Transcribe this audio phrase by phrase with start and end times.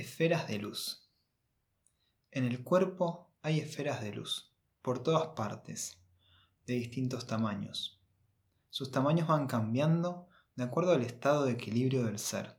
[0.00, 1.12] Esferas de luz.
[2.30, 6.00] En el cuerpo hay esferas de luz, por todas partes,
[6.64, 8.00] de distintos tamaños.
[8.70, 10.26] Sus tamaños van cambiando
[10.56, 12.58] de acuerdo al estado de equilibrio del ser.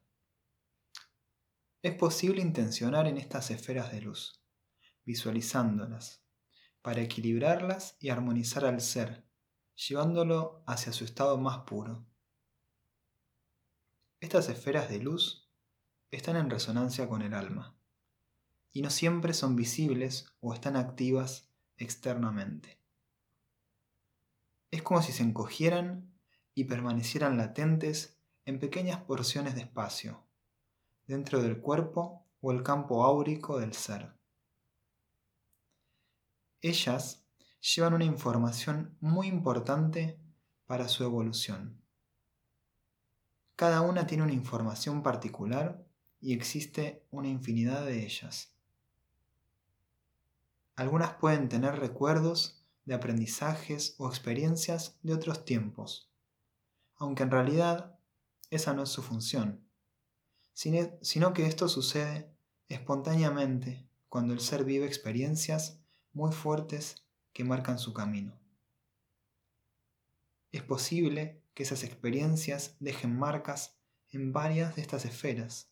[1.81, 4.39] Es posible intencionar en estas esferas de luz,
[5.03, 6.23] visualizándolas,
[6.83, 9.25] para equilibrarlas y armonizar al ser,
[9.73, 12.05] llevándolo hacia su estado más puro.
[14.19, 15.40] Estas esferas de luz
[16.17, 17.75] están en resonancia con el alma
[18.73, 22.79] y no siempre son visibles o están activas externamente.
[24.71, 26.13] Es como si se encogieran
[26.53, 30.23] y permanecieran latentes en pequeñas porciones de espacio,
[31.07, 34.13] dentro del cuerpo o el campo áurico del ser.
[36.61, 37.25] Ellas
[37.75, 40.19] llevan una información muy importante
[40.65, 41.81] para su evolución.
[43.55, 45.85] Cada una tiene una información particular
[46.21, 48.53] y existe una infinidad de ellas.
[50.75, 56.09] Algunas pueden tener recuerdos de aprendizajes o experiencias de otros tiempos,
[56.95, 57.99] aunque en realidad
[58.49, 59.65] esa no es su función,
[60.53, 62.31] sino que esto sucede
[62.69, 65.79] espontáneamente cuando el ser vive experiencias
[66.13, 68.37] muy fuertes que marcan su camino.
[70.51, 73.77] Es posible que esas experiencias dejen marcas
[74.09, 75.70] en varias de estas esferas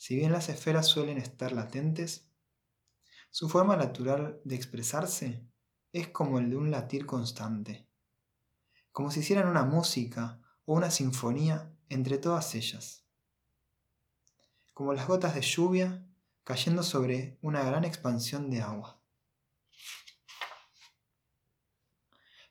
[0.00, 2.26] si bien las esferas suelen estar latentes,
[3.28, 5.46] su forma natural de expresarse
[5.92, 7.86] es como el de un latir constante,
[8.92, 13.04] como si hicieran una música o una sinfonía entre todas ellas,
[14.72, 16.02] como las gotas de lluvia
[16.44, 19.02] cayendo sobre una gran expansión de agua.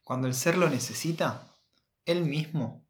[0.04, 1.52] Cuando el ser lo necesita,
[2.06, 2.88] él mismo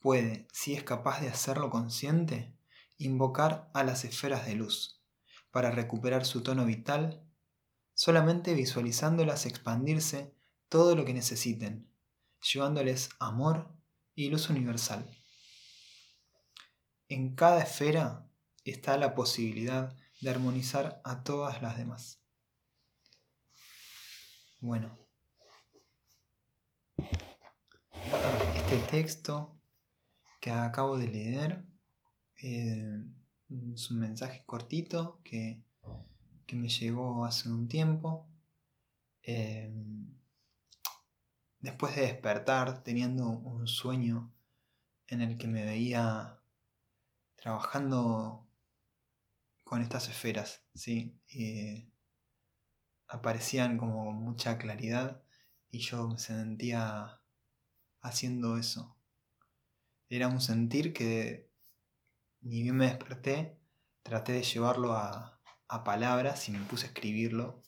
[0.00, 2.57] puede, si es capaz de hacerlo consciente,
[2.98, 5.02] invocar a las esferas de luz
[5.50, 7.24] para recuperar su tono vital,
[7.94, 10.34] solamente visualizándolas expandirse
[10.68, 11.90] todo lo que necesiten,
[12.52, 13.74] llevándoles amor
[14.14, 15.08] y luz universal.
[17.08, 18.28] En cada esfera
[18.64, 22.20] está la posibilidad de armonizar a todas las demás.
[24.60, 24.98] Bueno,
[28.56, 29.58] este texto
[30.40, 31.64] que acabo de leer
[32.38, 33.04] eh,
[33.74, 35.62] es un mensaje cortito que,
[36.52, 38.26] me llegó hace un tiempo.
[39.22, 39.70] Eh,
[41.60, 44.32] después de despertar teniendo un sueño
[45.08, 46.40] en el que me veía
[47.36, 48.46] trabajando
[49.64, 51.20] con estas esferas, ¿sí?
[53.08, 55.22] aparecían como mucha claridad
[55.70, 57.20] y yo me sentía
[58.00, 58.96] haciendo eso.
[60.08, 61.47] Era un sentir que
[62.40, 63.58] ni bien me desperté,
[64.02, 65.34] traté de llevarlo a,
[65.84, 67.62] palabras y me puse a escribirlo.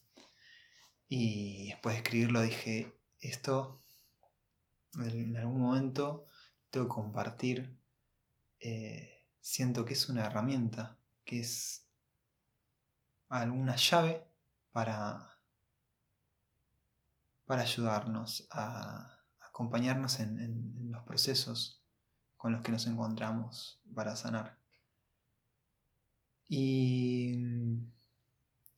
[1.08, 3.81] Y después de escribirlo dije, esto
[4.94, 6.26] en algún momento
[6.70, 7.78] tengo que compartir.
[8.58, 11.87] Eh, siento que es una herramienta, que es
[13.28, 14.26] alguna llave
[14.72, 15.38] para,
[17.44, 21.84] para ayudarnos a acompañarnos en los procesos
[22.37, 24.59] con los que nos encontramos para sanar.
[26.53, 27.33] Y,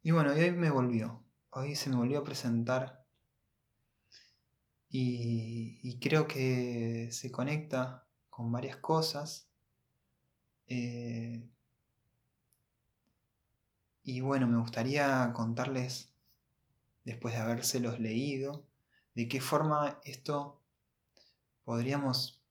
[0.03, 1.25] y bueno, hoy me volvió.
[1.49, 3.03] Hoy se me volvió a presentar.
[4.91, 9.49] Y, creo que se conecta con varias cosas.
[10.67, 11.49] Eh,
[14.05, 16.13] y bueno, me gustaría contarles,
[17.05, 18.67] después de habérselos leído,
[19.15, 20.61] de qué forma esto
[21.65, 22.43] podríamos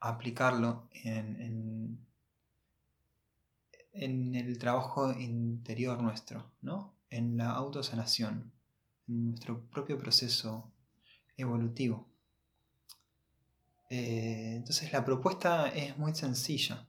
[0.00, 2.09] aplicarlo en
[3.92, 6.94] el trabajo interior nuestro, ¿no?
[7.10, 8.52] En la autosanación,
[9.08, 10.72] en nuestro propio proceso
[11.36, 12.10] evolutivo.
[13.90, 16.86] Eh, entonces la propuesta es muy sencilla.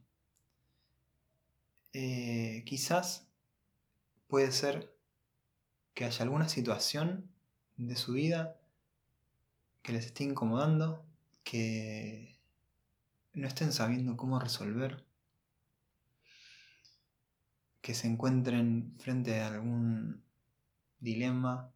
[1.93, 3.27] Eh, quizás
[4.27, 4.95] puede ser
[5.93, 7.29] que haya alguna situación
[7.77, 8.55] de su vida
[9.81, 11.03] que les esté incomodando,
[11.43, 12.39] que
[13.33, 15.03] no estén sabiendo cómo resolver
[17.81, 20.23] que se encuentren frente a algún
[20.99, 21.73] dilema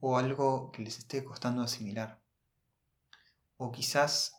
[0.00, 2.20] o algo que les esté costando asimilar.
[3.56, 4.34] O quizás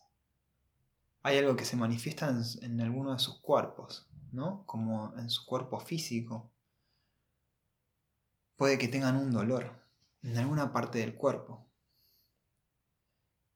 [1.24, 4.66] hay algo que se manifiesta en, alguno de sus cuerpos, ¿no?
[4.66, 6.52] Como en su cuerpo físico.
[8.56, 9.84] Puede que tengan un dolor
[10.24, 11.68] en alguna parte del cuerpo.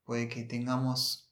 [0.03, 1.31] Puede que tengamos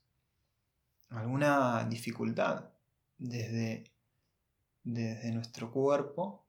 [1.09, 2.71] alguna dificultad
[3.17, 3.92] desde
[4.83, 6.45] desde nuestro cuerpo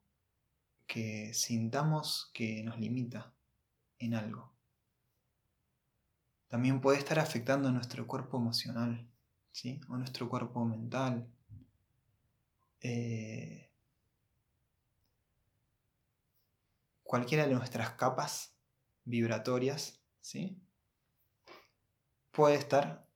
[0.87, 3.33] que sintamos que nos limita
[3.97, 4.53] en algo.
[6.47, 9.09] También puede estar afectando a nuestro cuerpo emocional,
[9.51, 9.81] ¿sí?
[9.89, 11.27] O nuestro cuerpo mental.
[12.81, 13.71] Eh,
[17.03, 18.55] cualquiera de nuestras capas
[19.05, 20.61] vibratorias, ¿sí?
[22.31, 23.07] Puede estar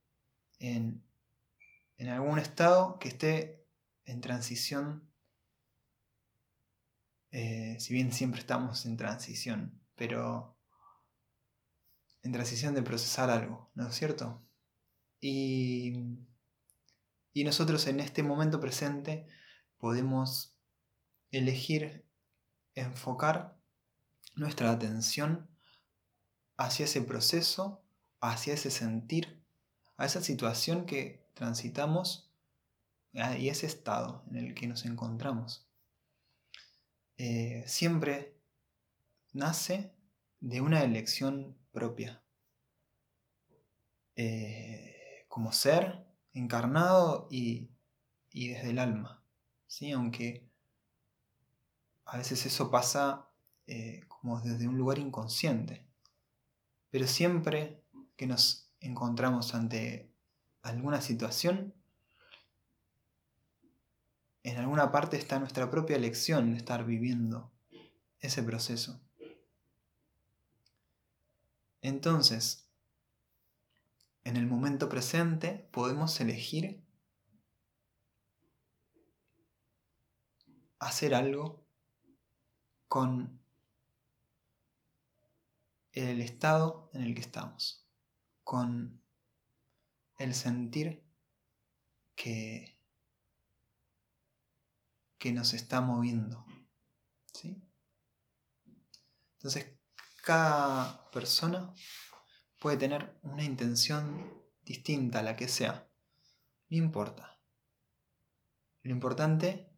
[0.60, 1.04] en,
[1.98, 3.66] en algún estado que esté
[4.06, 5.09] en transición
[7.32, 10.58] eh, si bien siempre estamos en transición, pero
[12.24, 14.44] en transición de procesar algo, ¿no es cierto?
[15.22, 15.94] Y,
[17.34, 19.28] y nosotros en este momento presente
[19.78, 20.56] podemos
[21.32, 22.06] elegir
[22.76, 23.58] enfocar
[24.36, 25.50] nuestra atención
[26.58, 27.84] hacia ese proceso,
[28.22, 29.42] hacia ese sentir,
[29.98, 32.32] a esa situación que transitamos
[33.14, 35.69] y ese estado en el que nos encontramos.
[37.22, 38.34] Eh, siempre
[39.34, 39.92] nace
[40.40, 42.24] de una elección propia.
[44.16, 47.72] Eh, como ser encarnado y,
[48.32, 49.22] desde el alma.
[49.68, 49.92] ¿sí?
[49.92, 50.50] Aunque
[52.06, 53.28] a veces eso pasa
[53.68, 55.86] eh, como desde un lugar inconsciente.
[56.90, 57.84] Pero siempre
[58.16, 60.10] que nos encontramos ante
[60.62, 61.74] alguna situación,
[64.44, 67.52] en alguna parte está nuestra propia elección de estar viviendo
[68.20, 69.02] ese proceso.
[71.82, 72.70] Entonces,
[74.24, 76.84] en el momento presente podemos elegir
[80.80, 81.66] hacer algo
[82.88, 83.40] con
[85.92, 87.86] el estado en el que estamos,
[88.44, 89.02] con
[90.18, 91.04] el sentir
[92.16, 92.79] que
[95.20, 96.46] que nos está moviendo.
[97.34, 97.62] ¿sí?
[99.34, 99.78] Entonces,
[100.24, 101.74] cada persona
[102.60, 105.88] puede tener una intención distinta a la que sea.
[106.70, 107.40] No importa.
[108.82, 109.70] Lo importante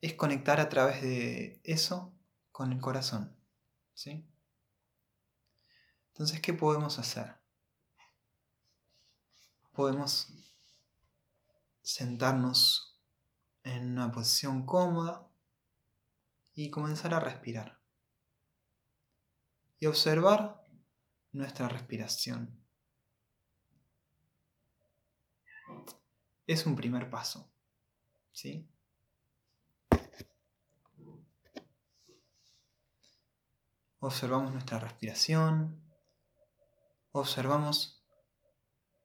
[0.00, 2.18] es conectar a través de eso
[2.50, 3.38] con el corazón.
[3.94, 4.28] ¿sí?
[6.08, 7.36] Entonces, ¿qué podemos hacer?
[9.72, 10.28] Podemos
[11.82, 12.93] sentarnos
[13.64, 15.28] en una posición cómoda
[16.54, 17.80] y comenzar a respirar.
[19.80, 20.62] Y observar
[21.32, 22.62] nuestra respiración.
[26.46, 27.50] Es un primer paso.
[28.32, 28.68] ¿Sí?
[33.98, 35.82] Observamos nuestra respiración.
[37.12, 38.04] Observamos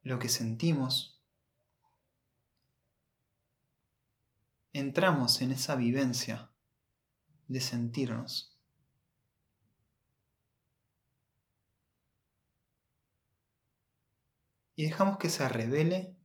[0.01, 1.19] lo que sentimos
[4.79, 6.51] entramos en esa vivencia
[7.47, 8.57] de sentirnos.
[14.75, 16.15] Y dejamos que se revele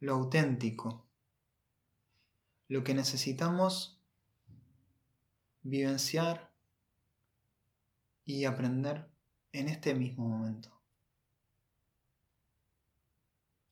[0.00, 1.06] lo auténtico,
[2.68, 4.00] lo que necesitamos
[5.62, 6.52] vivenciar
[8.24, 9.08] y aprender
[9.52, 10.75] en este mismo momento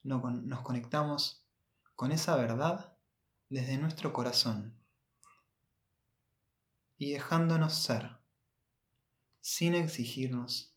[0.04, 1.44] nos conectamos
[1.96, 2.96] con esa verdad
[3.48, 4.78] desde nuestro corazón
[6.96, 8.18] y dejándonos ser,
[9.40, 10.76] sin exigirnos,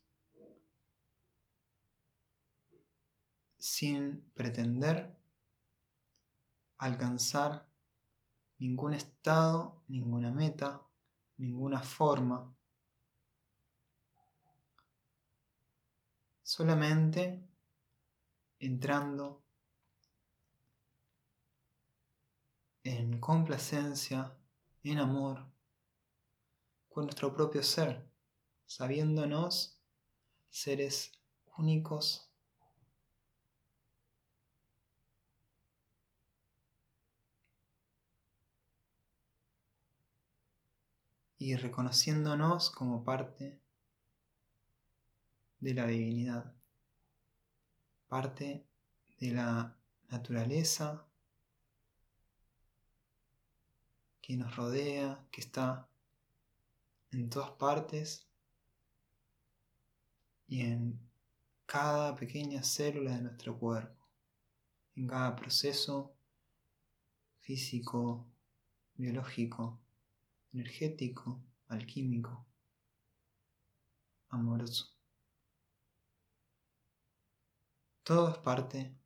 [3.58, 5.16] sin pretender
[6.78, 7.68] alcanzar
[8.58, 10.82] ningún estado, ninguna meta,
[11.36, 12.54] ninguna forma.
[16.42, 17.46] Solamente
[18.58, 19.42] entrando
[22.82, 24.36] en complacencia,
[24.82, 25.46] en amor,
[26.88, 28.08] con nuestro propio ser,
[28.66, 29.78] sabiéndonos
[30.50, 31.12] seres
[31.56, 32.28] únicos
[41.38, 43.60] y reconociéndonos como parte
[45.60, 46.57] de la divinidad
[48.08, 48.66] parte
[49.20, 49.76] de la
[50.08, 51.06] naturaleza
[54.20, 55.88] que nos rodea, que está
[57.10, 58.26] en todas partes
[60.46, 60.98] y en
[61.66, 64.08] cada pequeña célula de nuestro cuerpo,
[64.96, 66.14] en cada proceso
[67.40, 68.26] físico,
[68.94, 69.80] biológico,
[70.52, 72.46] energético, alquímico,
[74.30, 74.97] amoroso.
[78.08, 78.96] Todo es parte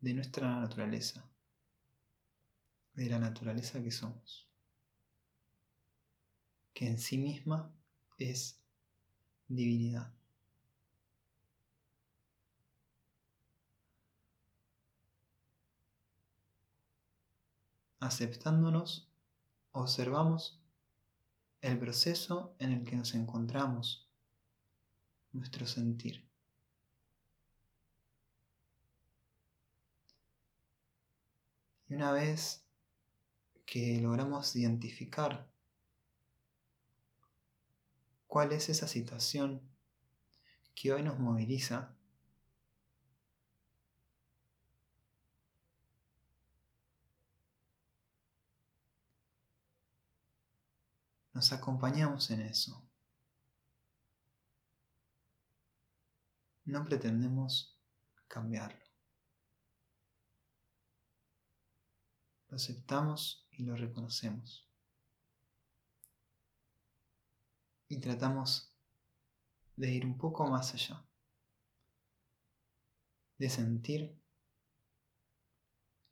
[0.00, 1.22] de nuestra naturaleza,
[2.94, 4.48] de la naturaleza que somos,
[6.72, 7.70] que en sí misma
[8.16, 8.58] es
[9.48, 10.14] divinidad.
[17.98, 19.12] Aceptándonos,
[19.72, 20.58] observamos
[21.60, 24.08] el proceso en el que nos encontramos,
[25.32, 26.29] nuestro sentir.
[31.90, 32.64] Y una vez
[33.66, 35.50] que logramos identificar
[38.28, 39.60] cuál es esa situación
[40.76, 41.92] que hoy nos moviliza,
[51.32, 52.88] nos acompañamos en eso.
[56.66, 57.76] No pretendemos
[58.28, 58.89] cambiarlo.
[62.50, 64.68] Lo aceptamos y lo reconocemos.
[67.88, 68.74] Y tratamos
[69.76, 71.06] de ir un poco más allá.
[73.38, 74.20] De sentir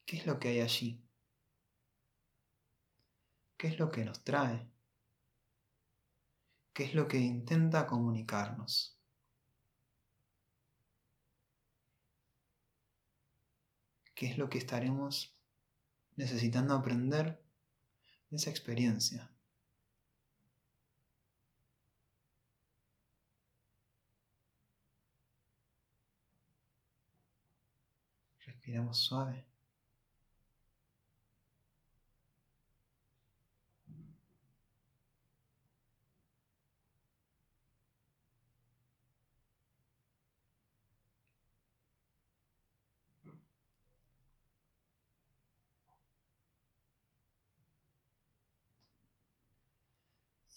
[0.06, 1.02] qué es lo que hay allí.
[3.56, 4.70] ¿Qué es lo que nos trae?
[6.72, 8.96] ¿Qué es lo que intenta comunicarnos?
[14.14, 15.37] ¿Qué es lo que estaremos
[16.18, 17.40] necesitando aprender
[18.28, 19.30] de esa experiencia?
[28.44, 29.47] Respiramos suave.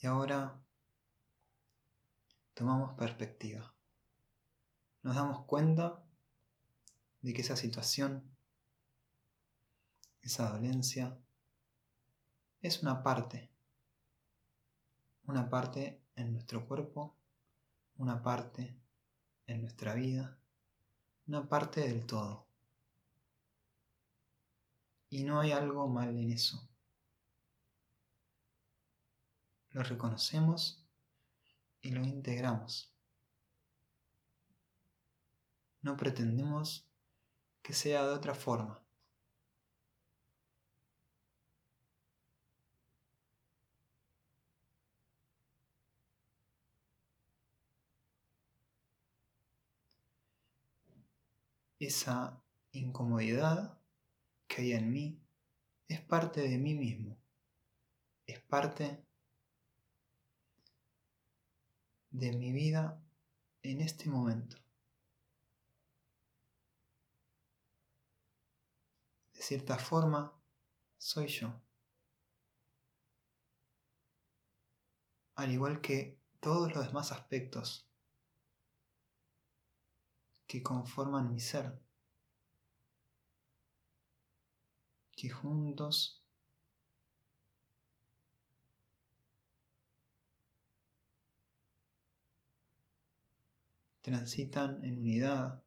[0.01, 0.59] Y ahora
[2.55, 3.71] tomamos perspectiva.
[5.03, 6.03] Nos damos cuenta
[7.21, 8.23] de que esa situación,
[10.23, 11.19] esa dolencia,
[12.61, 13.51] es una parte,
[15.27, 17.15] una parte en nuestro cuerpo,
[17.97, 18.75] una parte
[19.45, 20.35] en nuestra vida,
[21.27, 22.47] una parte del todo.
[25.11, 26.70] Y no hay algo mal en eso.
[29.71, 30.85] Lo reconocemos
[31.81, 32.93] y lo integramos.
[35.81, 36.85] No pretendemos
[37.61, 38.83] que sea de otra forma.
[51.79, 53.79] Esa incomodidad
[54.47, 55.19] que hay en mí
[55.87, 57.17] es parte de mí mismo,
[58.27, 59.03] es parte
[62.11, 63.01] de mi vida
[63.63, 64.57] en este momento.
[69.33, 70.39] De cierta forma,
[70.97, 71.53] soy yo.
[75.35, 77.89] Al igual que todos los demás aspectos
[80.45, 81.81] que conforman mi ser,
[85.15, 86.20] que juntos
[94.01, 95.61] transitan en unidad.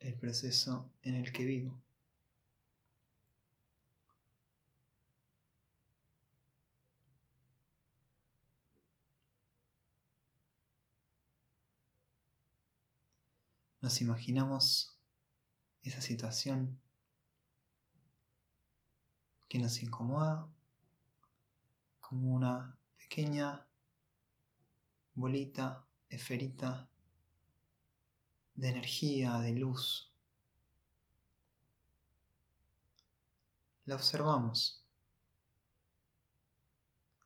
[0.00, 1.78] el proceso en el que vivo.
[13.80, 14.96] Nos imaginamos
[15.82, 16.80] esa situación
[19.48, 20.46] que nos incomoda
[22.00, 23.66] como una pequeña
[25.14, 26.88] bolita, esferita
[28.54, 30.12] de energía, de luz.
[33.84, 34.84] La observamos.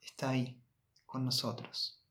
[0.00, 0.62] Está ahí,
[1.06, 2.01] con nosotros.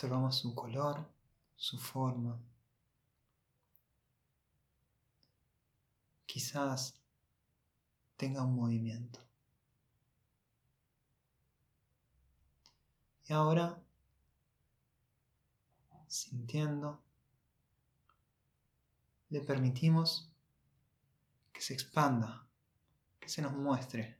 [0.00, 1.06] Observamos su color,
[1.56, 2.40] su forma.
[6.24, 6.98] Quizás
[8.16, 9.20] tenga un movimiento.
[13.26, 13.78] Y ahora
[16.06, 17.02] sintiendo,
[19.28, 20.32] le permitimos
[21.52, 22.48] que se expanda,
[23.18, 24.18] que se nos muestre.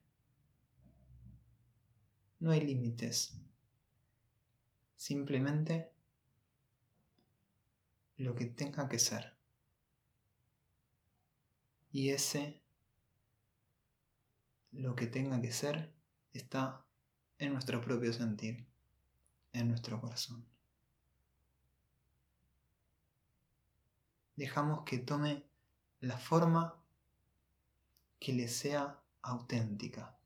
[2.39, 3.41] No hay límites,
[5.01, 5.91] simplemente
[8.19, 9.35] lo que tenga que ser.
[11.91, 12.61] Y ese,
[14.73, 15.91] lo que tenga que ser,
[16.35, 16.85] está
[17.39, 18.67] en nuestro propio sentir,
[19.55, 20.47] en nuestro corazón.
[24.37, 25.47] Dejamos que tome
[26.01, 26.77] la forma
[28.19, 30.20] que le sea auténtica.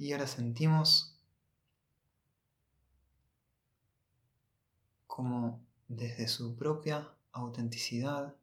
[0.00, 1.14] Y ahora sentimos
[5.06, 8.34] como desde su propia autenticidad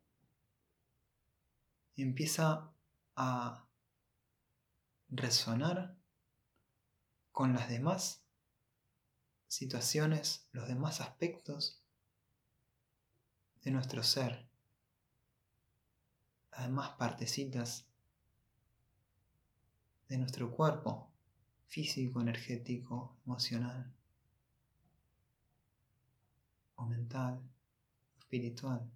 [1.95, 2.71] empieza
[3.15, 3.65] a
[5.09, 5.97] resonar
[7.31, 8.21] con las demás
[9.47, 11.81] situaciones, los demás aspectos
[13.63, 14.47] de nuestro ser,
[16.51, 17.87] las demás partecitas
[20.07, 21.16] de nuestro cuerpo
[21.67, 23.93] físico, energético, emocional
[26.75, 27.41] o mental,
[28.19, 28.89] espiritual.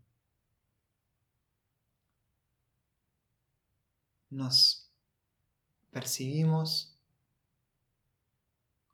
[4.30, 4.90] Nos
[5.90, 6.98] percibimos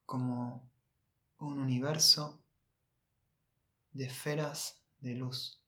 [0.05, 0.67] como
[1.37, 2.41] un universo
[3.91, 5.61] de esferas de luz,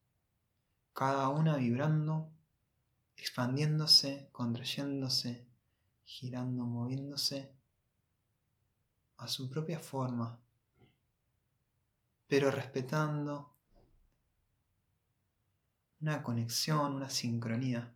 [0.93, 2.31] cada una vibrando,
[3.15, 5.45] expandiéndose, contrayéndose,
[6.03, 7.58] girando, moviéndose
[9.19, 10.39] a su propia forma,
[12.27, 13.53] pero respetando
[15.99, 17.93] una conexión, una sincronía,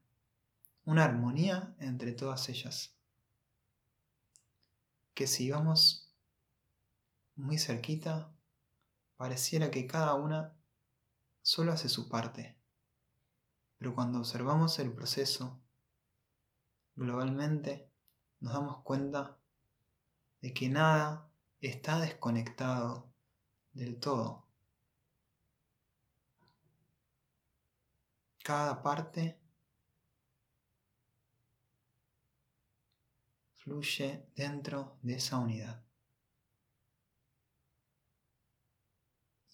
[0.84, 2.98] una armonía entre todas ellas.
[5.14, 6.14] Que si vamos
[7.36, 8.34] muy cerquita,
[9.16, 10.54] pareciera que cada una
[11.42, 12.58] solo hace su parte.
[13.78, 15.62] Pero cuando observamos el proceso
[16.96, 17.90] globalmente,
[18.42, 19.38] nos damos cuenta
[20.44, 23.16] de que nada está desconectado
[23.72, 24.46] del todo.
[28.44, 29.40] Cada parte
[33.54, 35.82] fluye dentro de esa unidad.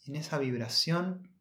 [0.08, 1.40] En esa vibración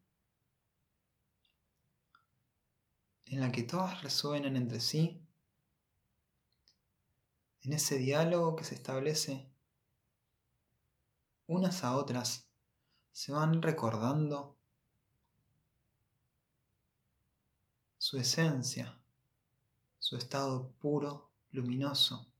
[3.25, 5.27] en la que todas resuenan entre sí,
[7.61, 9.49] en ese diálogo que se establece
[11.47, 12.47] unas a otras,
[13.11, 14.57] se van recordando
[17.97, 18.97] su esencia,
[19.97, 22.31] su estado puro, luminoso.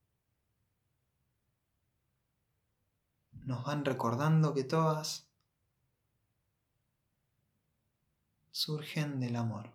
[3.32, 5.28] Nos van recordando que todas
[8.52, 9.74] surgen del amor.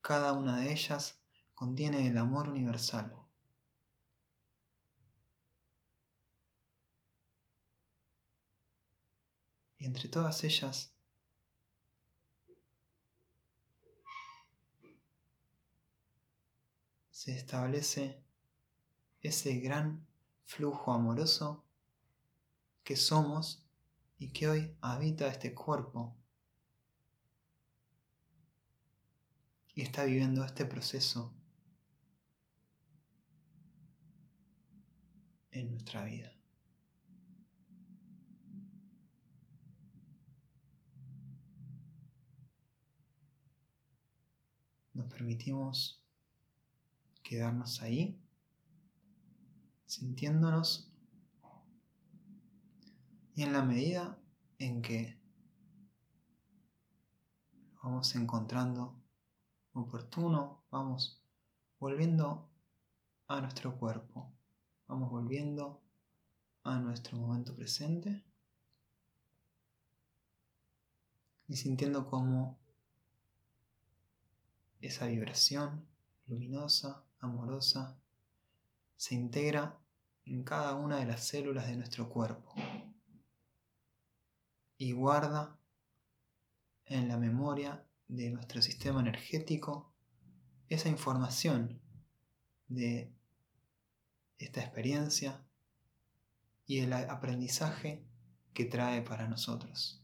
[0.00, 1.17] Cada una de ellas
[1.58, 3.12] contiene el amor universal.
[9.76, 10.94] Y entre todas ellas
[17.10, 18.22] se establece
[19.20, 20.06] ese gran
[20.44, 21.64] flujo amoroso
[22.84, 23.66] que somos
[24.16, 26.16] y que hoy habita este cuerpo
[29.74, 31.34] y está viviendo este proceso
[35.58, 36.32] en nuestra vida.
[44.94, 46.02] Nos permitimos
[47.22, 48.18] quedarnos ahí,
[49.86, 50.90] sintiéndonos
[53.34, 54.18] y en la medida
[54.58, 55.20] en que
[57.82, 59.00] vamos encontrando
[59.72, 61.22] oportuno, vamos
[61.78, 62.50] volviendo
[63.28, 64.37] a nuestro cuerpo.
[64.88, 65.82] Vamos volviendo
[66.62, 68.24] a nuestro momento presente.
[71.46, 72.58] Y sintiendo como
[74.80, 75.86] esa vibración
[76.26, 77.98] luminosa, amorosa,
[78.96, 79.78] se integra
[80.24, 82.54] en cada una de las células de nuestro cuerpo.
[84.78, 85.58] Y guarda
[86.86, 89.92] en la memoria de nuestro sistema energético
[90.68, 91.78] esa información
[92.68, 93.17] de
[94.38, 95.44] esta experiencia
[96.66, 98.04] y el aprendizaje
[98.54, 99.98] que trae para nosotros.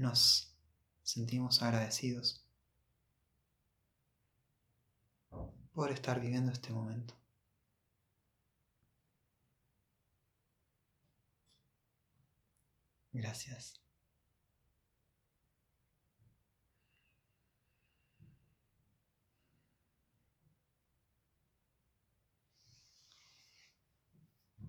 [0.00, 0.56] nos
[1.02, 2.46] sentimos agradecidos
[5.72, 7.14] por estar viviendo este momento.
[13.12, 13.79] Gracias.